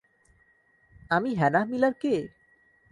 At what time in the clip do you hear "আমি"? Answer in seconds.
1.11-1.31